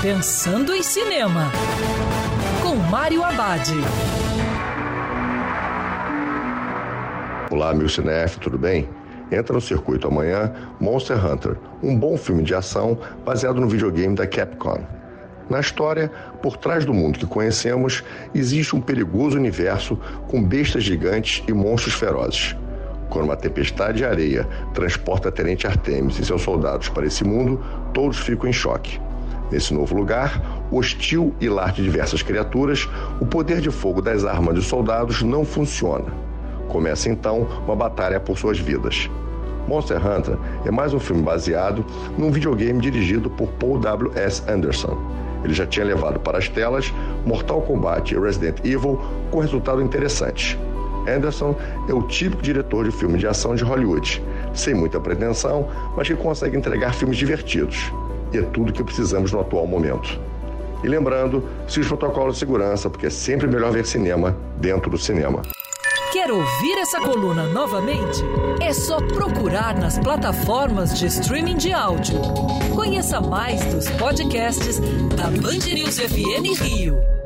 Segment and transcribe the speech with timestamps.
[0.00, 1.50] Pensando em Cinema,
[2.62, 3.68] com Mário Abad.
[7.50, 8.88] Olá, meu cinef, tudo bem?
[9.32, 14.24] Entra no circuito amanhã Monster Hunter, um bom filme de ação baseado no videogame da
[14.24, 14.86] Capcom.
[15.50, 21.42] Na história, por trás do mundo que conhecemos, existe um perigoso universo com bestas gigantes
[21.48, 22.54] e monstros ferozes.
[23.10, 27.60] Quando uma tempestade de areia transporta a Tenente Artemis e seus soldados para esse mundo,
[27.92, 29.00] todos ficam em choque.
[29.50, 34.54] Nesse novo lugar, hostil e lar de diversas criaturas, o poder de fogo das armas
[34.54, 36.04] dos soldados não funciona.
[36.68, 39.10] Começa então uma batalha por suas vidas.
[39.66, 41.84] Monster Hunter é mais um filme baseado
[42.16, 44.12] num videogame dirigido por Paul W.
[44.16, 44.42] S.
[44.50, 44.98] Anderson.
[45.42, 46.92] Ele já tinha levado para as telas
[47.24, 50.58] Mortal Kombat e Resident Evil com resultado interessante.
[51.06, 51.56] Anderson
[51.88, 56.14] é o típico diretor de filme de ação de Hollywood, sem muita pretensão, mas que
[56.14, 57.90] consegue entregar filmes divertidos
[58.36, 60.20] é tudo que precisamos no atual momento.
[60.84, 64.98] E lembrando, se os protocolos de segurança, porque é sempre melhor ver cinema dentro do
[64.98, 65.42] cinema.
[66.12, 68.22] Quer ouvir essa coluna novamente?
[68.62, 72.20] É só procurar nas plataformas de streaming de áudio.
[72.74, 74.80] Conheça mais dos podcasts
[75.16, 77.17] da Band News FM Rio.